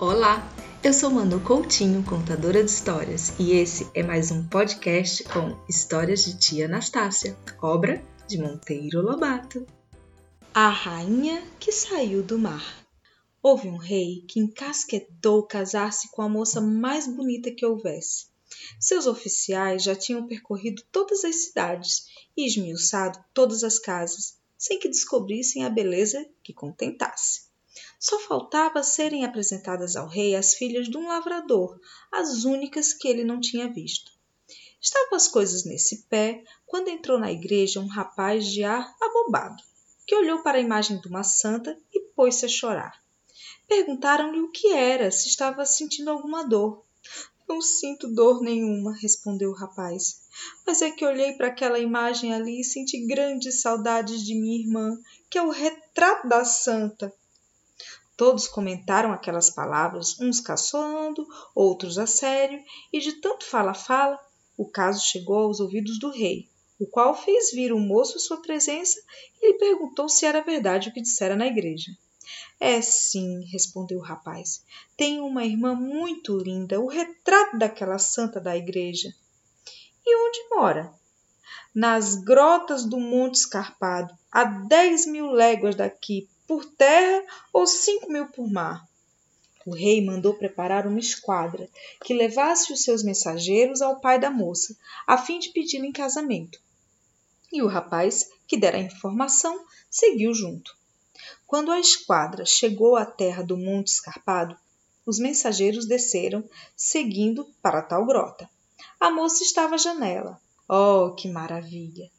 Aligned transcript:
Olá, 0.00 0.48
eu 0.84 0.92
sou 0.92 1.10
Manu 1.10 1.40
Coutinho, 1.40 2.04
contadora 2.04 2.62
de 2.62 2.70
histórias, 2.70 3.32
e 3.36 3.50
esse 3.50 3.90
é 3.92 4.00
mais 4.00 4.30
um 4.30 4.46
podcast 4.46 5.24
com 5.24 5.58
Histórias 5.68 6.24
de 6.24 6.38
Tia 6.38 6.66
Anastácia, 6.66 7.36
obra 7.60 8.00
de 8.28 8.38
Monteiro 8.38 9.02
Lobato. 9.02 9.66
A 10.54 10.68
Rainha 10.68 11.42
que 11.58 11.72
Saiu 11.72 12.22
do 12.22 12.38
Mar 12.38 12.86
Houve 13.42 13.66
um 13.66 13.76
rei 13.76 14.24
que 14.28 14.38
encasquetou 14.38 15.44
casar-se 15.44 16.08
com 16.12 16.22
a 16.22 16.28
moça 16.28 16.60
mais 16.60 17.08
bonita 17.08 17.50
que 17.50 17.66
houvesse. 17.66 18.26
Seus 18.78 19.08
oficiais 19.08 19.82
já 19.82 19.96
tinham 19.96 20.28
percorrido 20.28 20.80
todas 20.92 21.24
as 21.24 21.46
cidades 21.46 22.04
e 22.36 22.46
esmiuçado 22.46 23.18
todas 23.34 23.64
as 23.64 23.80
casas, 23.80 24.38
sem 24.56 24.78
que 24.78 24.88
descobrissem 24.88 25.64
a 25.64 25.68
beleza 25.68 26.24
que 26.44 26.52
contentasse. 26.54 27.47
Só 27.98 28.18
faltava 28.20 28.82
serem 28.82 29.24
apresentadas 29.24 29.96
ao 29.96 30.06
rei 30.06 30.36
as 30.36 30.54
filhas 30.54 30.88
de 30.88 30.96
um 30.96 31.08
lavrador, 31.08 31.80
as 32.12 32.44
únicas 32.44 32.92
que 32.92 33.08
ele 33.08 33.24
não 33.24 33.40
tinha 33.40 33.72
visto. 33.72 34.12
Estavam 34.80 35.16
as 35.16 35.26
coisas 35.26 35.64
nesse 35.64 36.04
pé 36.04 36.44
quando 36.64 36.88
entrou 36.88 37.18
na 37.18 37.32
igreja 37.32 37.80
um 37.80 37.88
rapaz 37.88 38.46
de 38.46 38.62
ar 38.62 38.94
abobado, 39.00 39.60
que 40.06 40.14
olhou 40.14 40.42
para 40.42 40.58
a 40.58 40.60
imagem 40.60 41.00
de 41.00 41.08
uma 41.08 41.24
santa 41.24 41.76
e 41.92 42.00
pôs-se 42.14 42.44
a 42.44 42.48
chorar. 42.48 43.02
Perguntaram-lhe 43.66 44.40
o 44.40 44.50
que 44.50 44.72
era, 44.72 45.10
se 45.10 45.28
estava 45.28 45.66
sentindo 45.66 46.10
alguma 46.10 46.44
dor. 46.44 46.84
Não 47.48 47.60
sinto 47.60 48.14
dor 48.14 48.40
nenhuma, 48.40 48.96
respondeu 48.96 49.50
o 49.50 49.54
rapaz. 49.54 50.20
Mas 50.66 50.82
é 50.82 50.90
que 50.90 51.04
olhei 51.04 51.32
para 51.32 51.48
aquela 51.48 51.78
imagem 51.78 52.32
ali 52.32 52.60
e 52.60 52.64
senti 52.64 53.06
grandes 53.06 53.60
saudades 53.60 54.22
de 54.22 54.34
minha 54.34 54.60
irmã, 54.60 54.96
que 55.28 55.38
é 55.38 55.42
o 55.42 55.50
retrato 55.50 56.28
da 56.28 56.44
santa. 56.44 57.12
Todos 58.18 58.48
comentaram 58.48 59.12
aquelas 59.12 59.48
palavras, 59.48 60.18
uns 60.18 60.40
caçoando, 60.40 61.24
outros 61.54 61.98
a 61.98 62.06
sério, 62.06 62.60
e 62.92 62.98
de 62.98 63.12
tanto 63.20 63.44
fala-fala, 63.44 64.18
o 64.56 64.68
caso 64.68 65.06
chegou 65.06 65.38
aos 65.38 65.60
ouvidos 65.60 66.00
do 66.00 66.10
rei, 66.10 66.48
o 66.80 66.86
qual 66.88 67.14
fez 67.14 67.52
vir 67.52 67.72
o 67.72 67.78
moço 67.78 68.16
à 68.16 68.18
sua 68.18 68.42
presença 68.42 69.00
e 69.40 69.52
lhe 69.52 69.58
perguntou 69.58 70.08
se 70.08 70.26
era 70.26 70.42
verdade 70.42 70.88
o 70.88 70.92
que 70.92 71.00
dissera 71.00 71.36
na 71.36 71.46
igreja. 71.46 71.92
É 72.58 72.82
sim, 72.82 73.44
respondeu 73.52 74.00
o 74.00 74.02
rapaz. 74.04 74.64
Tenho 74.96 75.24
uma 75.24 75.44
irmã 75.44 75.76
muito 75.76 76.36
linda, 76.36 76.80
o 76.80 76.88
retrato 76.88 77.56
daquela 77.56 78.00
santa 78.00 78.40
da 78.40 78.56
igreja. 78.56 79.14
E 80.04 80.26
onde 80.26 80.48
mora? 80.50 80.92
Nas 81.72 82.16
grotas 82.16 82.84
do 82.84 82.98
Monte 82.98 83.36
Escarpado, 83.36 84.12
a 84.28 84.42
dez 84.42 85.06
mil 85.06 85.30
léguas 85.30 85.76
daqui, 85.76 86.28
por 86.48 86.64
terra 86.64 87.24
ou 87.52 87.66
cinco 87.66 88.10
mil 88.10 88.26
por 88.28 88.50
mar. 88.50 88.88
O 89.66 89.74
rei 89.74 90.02
mandou 90.02 90.32
preparar 90.32 90.86
uma 90.86 90.98
esquadra 90.98 91.68
que 92.02 92.14
levasse 92.14 92.72
os 92.72 92.82
seus 92.82 93.02
mensageiros 93.02 93.82
ao 93.82 94.00
pai 94.00 94.18
da 94.18 94.30
moça, 94.30 94.74
a 95.06 95.18
fim 95.18 95.38
de 95.38 95.50
pedi-la 95.50 95.84
em 95.84 95.92
casamento. 95.92 96.58
E 97.52 97.62
o 97.62 97.66
rapaz, 97.66 98.30
que 98.46 98.56
dera 98.56 98.78
a 98.78 98.80
informação, 98.80 99.62
seguiu 99.90 100.32
junto. 100.32 100.74
Quando 101.46 101.70
a 101.70 101.78
esquadra 101.78 102.46
chegou 102.46 102.96
à 102.96 103.04
terra 103.04 103.42
do 103.42 103.58
Monte 103.58 103.88
Escarpado, 103.88 104.56
os 105.04 105.18
mensageiros 105.18 105.86
desceram, 105.86 106.42
seguindo 106.74 107.44
para 107.60 107.82
tal 107.82 108.06
grota. 108.06 108.48
A 108.98 109.10
moça 109.10 109.42
estava 109.42 109.74
à 109.74 109.78
janela. 109.78 110.40
Oh, 110.66 111.14
que 111.14 111.28
maravilha! 111.28 112.10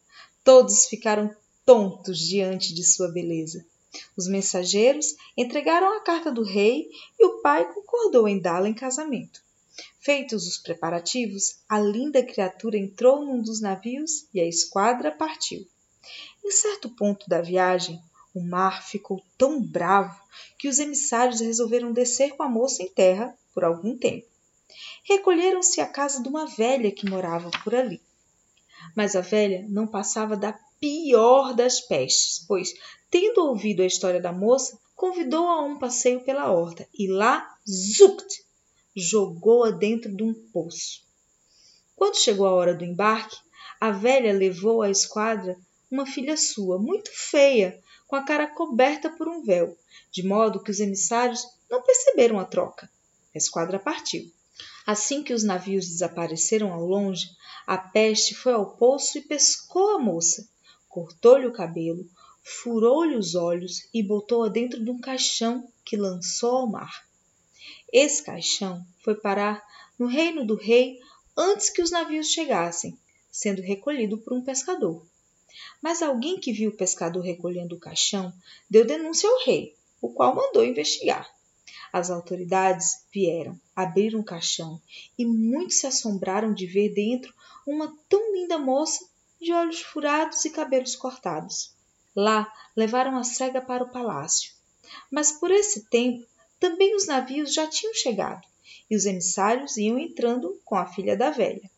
Todos 0.43 0.85
ficaram 0.85 1.35
tontos 1.65 2.19
diante 2.19 2.73
de 2.73 2.83
sua 2.83 3.07
beleza. 3.11 3.65
Os 4.15 4.27
mensageiros 4.27 5.15
entregaram 5.35 5.95
a 5.95 6.01
carta 6.01 6.31
do 6.31 6.43
rei 6.43 6.89
e 7.19 7.25
o 7.25 7.41
pai 7.41 7.71
concordou 7.73 8.27
em 8.27 8.39
dá-la 8.39 8.69
em 8.69 8.73
casamento. 8.73 9.41
Feitos 9.99 10.47
os 10.47 10.57
preparativos, 10.57 11.59
a 11.67 11.79
linda 11.79 12.23
criatura 12.23 12.77
entrou 12.77 13.25
num 13.25 13.41
dos 13.41 13.61
navios 13.61 14.27
e 14.33 14.39
a 14.39 14.45
esquadra 14.45 15.11
partiu. 15.11 15.67
Em 16.43 16.51
certo 16.51 16.89
ponto 16.89 17.29
da 17.29 17.41
viagem, 17.41 18.01
o 18.33 18.41
mar 18.41 18.85
ficou 18.85 19.23
tão 19.37 19.61
bravo 19.61 20.19
que 20.57 20.67
os 20.67 20.79
emissários 20.79 21.39
resolveram 21.39 21.91
descer 21.91 22.35
com 22.35 22.43
a 22.43 22.49
moça 22.49 22.83
em 22.83 22.89
terra 22.89 23.37
por 23.53 23.63
algum 23.63 23.97
tempo. 23.97 24.27
Recolheram-se 25.03 25.81
à 25.81 25.87
casa 25.87 26.21
de 26.21 26.29
uma 26.29 26.45
velha 26.45 26.91
que 26.91 27.09
morava 27.09 27.49
por 27.63 27.73
ali. 27.73 28.01
Mas 28.95 29.15
a 29.15 29.21
velha 29.21 29.65
não 29.67 29.87
passava 29.87 30.37
da 30.37 30.53
pior 30.79 31.53
das 31.53 31.81
pestes, 31.81 32.45
pois, 32.47 32.73
tendo 33.09 33.45
ouvido 33.45 33.81
a 33.81 33.85
história 33.85 34.21
da 34.21 34.31
moça, 34.31 34.79
convidou 34.95 35.47
a 35.47 35.61
um 35.61 35.79
passeio 35.79 36.21
pela 36.21 36.51
horta 36.51 36.87
e 36.93 37.07
lá, 37.07 37.57
zuct, 37.67 38.43
jogou-a 38.95 39.71
dentro 39.71 40.13
de 40.15 40.23
um 40.23 40.33
poço. 40.33 41.01
Quando 41.95 42.17
chegou 42.17 42.45
a 42.45 42.53
hora 42.53 42.73
do 42.73 42.85
embarque, 42.85 43.37
a 43.79 43.91
velha 43.91 44.33
levou 44.33 44.81
à 44.81 44.89
esquadra 44.89 45.57
uma 45.89 46.05
filha 46.05 46.37
sua, 46.37 46.77
muito 46.77 47.09
feia, 47.13 47.81
com 48.07 48.15
a 48.15 48.23
cara 48.23 48.47
coberta 48.47 49.09
por 49.09 49.27
um 49.27 49.43
véu, 49.43 49.77
de 50.11 50.23
modo 50.23 50.61
que 50.61 50.71
os 50.71 50.79
emissários 50.79 51.47
não 51.69 51.81
perceberam 51.81 52.39
a 52.39 52.45
troca. 52.45 52.89
A 53.33 53.37
esquadra 53.37 53.79
partiu. 53.79 54.31
Assim 54.85 55.23
que 55.23 55.33
os 55.33 55.43
navios 55.43 55.87
desapareceram 55.87 56.73
ao 56.73 56.85
longe, 56.85 57.29
a 57.65 57.77
peste 57.77 58.33
foi 58.33 58.53
ao 58.53 58.75
poço 58.75 59.17
e 59.17 59.21
pescou 59.21 59.95
a 59.95 59.99
moça, 59.99 60.47
cortou-lhe 60.87 61.45
o 61.45 61.53
cabelo, 61.53 62.09
furou-lhe 62.49 63.15
os 63.15 63.35
olhos 63.35 63.87
e 63.93 64.01
botou-a 64.01 64.49
dentro 64.49 64.83
de 64.83 64.89
um 64.89 64.99
caixão 64.99 65.71
que 65.85 65.95
lançou 65.95 66.57
ao 66.57 66.67
mar. 66.67 67.07
Esse 67.93 68.23
caixão 68.23 68.85
foi 69.03 69.15
parar 69.15 69.63
no 69.97 70.07
reino 70.07 70.45
do 70.45 70.55
rei 70.55 70.99
antes 71.37 71.69
que 71.69 71.81
os 71.81 71.91
navios 71.91 72.27
chegassem, 72.27 72.97
sendo 73.31 73.61
recolhido 73.61 74.17
por 74.17 74.33
um 74.33 74.41
pescador. 74.41 75.05
Mas 75.81 76.01
alguém 76.01 76.39
que 76.39 76.51
viu 76.51 76.71
o 76.71 76.75
pescador 76.75 77.21
recolhendo 77.21 77.75
o 77.75 77.79
caixão 77.79 78.33
deu 78.69 78.85
denúncia 78.85 79.29
ao 79.29 79.45
rei, 79.45 79.75
o 80.01 80.09
qual 80.09 80.35
mandou 80.35 80.65
investigar. 80.65 81.29
As 81.93 82.09
autoridades 82.09 83.05
vieram, 83.11 83.59
abriram 83.75 84.19
o 84.19 84.25
caixão 84.25 84.81
e 85.17 85.25
muitos 85.25 85.77
se 85.77 85.87
assombraram 85.87 86.53
de 86.53 86.65
ver 86.65 86.89
dentro 86.93 87.33
uma 87.65 87.95
tão 88.07 88.33
linda 88.33 88.57
moça 88.57 89.07
de 89.39 89.53
olhos 89.53 89.81
furados 89.81 90.43
e 90.45 90.49
cabelos 90.49 90.95
cortados. 90.95 91.77
Lá 92.21 92.53
levaram 92.75 93.17
a 93.17 93.23
cega 93.23 93.61
para 93.61 93.81
o 93.81 93.89
palácio. 93.89 94.51
Mas 95.09 95.31
por 95.31 95.49
esse 95.51 95.85
tempo 95.85 96.27
também 96.59 96.93
os 96.93 97.07
navios 97.07 97.53
já 97.53 97.65
tinham 97.65 97.93
chegado 97.93 98.45
e 98.91 98.95
os 98.97 99.05
emissários 99.05 99.77
iam 99.77 99.97
entrando 99.97 100.59
com 100.65 100.75
a 100.75 100.85
filha 100.85 101.15
da 101.15 101.29
velha. 101.29 101.71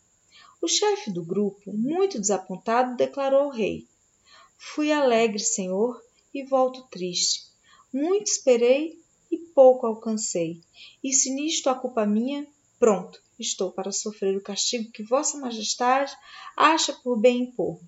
O 0.60 0.68
chefe 0.68 1.12
do 1.12 1.24
grupo, 1.24 1.72
muito 1.72 2.20
desapontado, 2.20 2.98
declarou 2.98 3.42
ao 3.42 3.50
rei: 3.52 3.88
Fui 4.58 4.92
alegre, 4.92 5.38
senhor, 5.38 6.02
e 6.34 6.44
volto 6.44 6.88
triste. 6.90 7.44
Muito 7.94 8.26
esperei 8.26 9.00
e 9.30 9.38
pouco 9.38 9.86
alcancei. 9.86 10.60
E 11.04 11.14
se 11.14 11.30
nisto 11.30 11.70
a 11.70 11.76
culpa 11.76 12.04
minha, 12.04 12.48
pronto, 12.80 13.22
estou 13.38 13.72
para 13.72 13.92
sofrer 13.92 14.36
o 14.36 14.42
castigo 14.42 14.92
que 14.92 15.04
Vossa 15.04 15.38
Majestade 15.38 16.18
acha 16.58 16.94
por 16.94 17.20
bem 17.20 17.44
impor. 17.44 17.80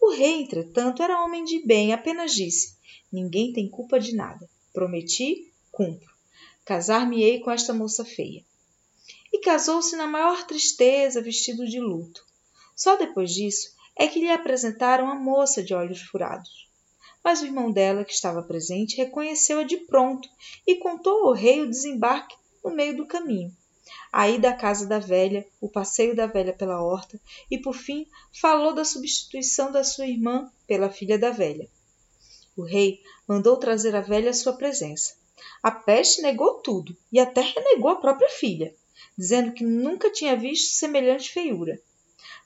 O 0.00 0.10
rei, 0.10 0.42
entretanto, 0.42 1.02
era 1.02 1.24
homem 1.24 1.44
de 1.44 1.64
bem, 1.64 1.92
apenas 1.92 2.32
disse: 2.32 2.76
Ninguém 3.12 3.52
tem 3.52 3.68
culpa 3.68 3.98
de 3.98 4.14
nada. 4.14 4.48
Prometi, 4.72 5.52
cumpro. 5.72 6.14
Casar-me-ei 6.64 7.40
com 7.40 7.50
esta 7.50 7.72
moça 7.72 8.04
feia. 8.04 8.44
E 9.32 9.38
casou-se 9.40 9.96
na 9.96 10.06
maior 10.06 10.46
tristeza, 10.46 11.22
vestido 11.22 11.66
de 11.66 11.80
luto. 11.80 12.24
Só 12.74 12.96
depois 12.96 13.32
disso 13.32 13.74
é 13.96 14.06
que 14.06 14.20
lhe 14.20 14.30
apresentaram 14.30 15.10
a 15.10 15.14
moça 15.14 15.62
de 15.62 15.74
olhos 15.74 16.02
furados. 16.02 16.68
Mas 17.24 17.40
o 17.40 17.46
irmão 17.46 17.70
dela, 17.70 18.04
que 18.04 18.12
estava 18.12 18.42
presente, 18.42 18.96
reconheceu-a 18.96 19.64
de 19.64 19.78
pronto 19.78 20.28
e 20.66 20.76
contou 20.76 21.26
ao 21.26 21.32
rei 21.32 21.62
o 21.62 21.70
desembarque 21.70 22.36
no 22.62 22.70
meio 22.70 22.96
do 22.96 23.06
caminho 23.06 23.56
a 24.12 24.28
ida 24.28 24.50
à 24.50 24.54
casa 24.54 24.86
da 24.86 24.98
velha, 24.98 25.46
o 25.60 25.68
passeio 25.68 26.14
da 26.14 26.26
velha 26.26 26.52
pela 26.52 26.82
horta 26.82 27.20
e, 27.50 27.58
por 27.58 27.74
fim, 27.74 28.06
falou 28.32 28.74
da 28.74 28.84
substituição 28.84 29.70
da 29.70 29.84
sua 29.84 30.06
irmã 30.06 30.50
pela 30.66 30.90
filha 30.90 31.18
da 31.18 31.30
velha. 31.30 31.68
O 32.56 32.62
rei 32.62 33.02
mandou 33.28 33.56
trazer 33.56 33.94
a 33.94 34.00
velha 34.00 34.30
à 34.30 34.34
sua 34.34 34.54
presença. 34.54 35.14
A 35.62 35.70
peste 35.70 36.22
negou 36.22 36.54
tudo 36.54 36.96
e 37.12 37.20
até 37.20 37.42
renegou 37.42 37.90
a 37.90 38.00
própria 38.00 38.30
filha, 38.30 38.74
dizendo 39.16 39.52
que 39.52 39.64
nunca 39.64 40.10
tinha 40.10 40.36
visto 40.36 40.74
semelhante 40.74 41.30
feiura. 41.30 41.78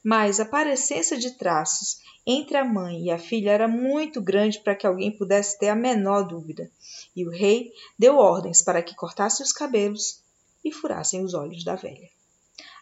Mas 0.02 0.40
a 0.40 0.44
parecência 0.44 1.16
de 1.16 1.32
traços 1.32 2.00
entre 2.26 2.56
a 2.56 2.64
mãe 2.64 3.04
e 3.04 3.10
a 3.10 3.18
filha 3.18 3.50
era 3.50 3.68
muito 3.68 4.20
grande 4.20 4.58
para 4.58 4.74
que 4.74 4.86
alguém 4.86 5.10
pudesse 5.16 5.58
ter 5.58 5.68
a 5.68 5.76
menor 5.76 6.22
dúvida, 6.22 6.70
e 7.14 7.26
o 7.26 7.30
rei 7.30 7.72
deu 7.98 8.16
ordens 8.16 8.62
para 8.62 8.82
que 8.82 8.94
cortasse 8.94 9.42
os 9.42 9.52
cabelos, 9.52 10.22
e 10.64 10.72
furassem 10.72 11.24
os 11.24 11.34
olhos 11.34 11.64
da 11.64 11.74
velha. 11.74 12.10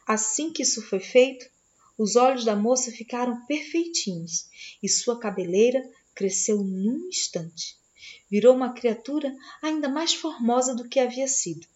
Assim 0.07 0.53
que 0.53 0.63
isso 0.63 0.83
foi 0.83 1.01
feito, 1.01 1.49
os 1.97 2.17
olhos 2.17 2.45
da 2.45 2.55
moça 2.55 2.91
ficaram 2.91 3.45
perfeitinhos 3.47 4.49
e 4.83 4.89
sua 4.89 5.19
cabeleira 5.19 5.83
cresceu 6.15 6.63
num 6.63 7.09
instante. 7.09 7.77
Virou 8.31 8.55
uma 8.55 8.73
criatura 8.73 9.37
ainda 9.63 9.89
mais 9.89 10.15
formosa 10.15 10.75
do 10.75 10.89
que 10.89 11.01
havia 11.01 11.29
sido. 11.29 11.67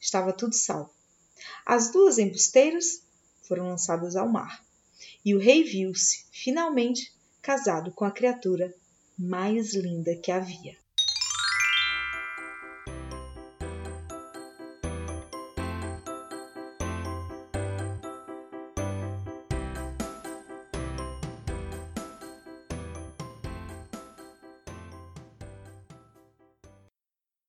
estava 0.00 0.32
tudo 0.32 0.54
salvo. 0.54 0.92
As 1.66 1.90
duas 1.90 2.18
embusteiras 2.18 3.02
foram 3.42 3.68
lançadas 3.68 4.16
ao 4.16 4.28
mar, 4.28 4.64
e 5.24 5.34
o 5.34 5.38
rei 5.38 5.62
viu-se, 5.62 6.24
finalmente, 6.30 7.12
casado 7.40 7.90
com 7.92 8.04
a 8.04 8.10
criatura 8.10 8.74
mais 9.18 9.74
linda 9.74 10.16
que 10.16 10.30
havia. 10.30 10.81